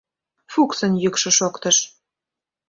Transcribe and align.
—Фуксын 0.51 0.93
йӱкшӧ 1.03 1.29
шоктыш. 1.37 1.77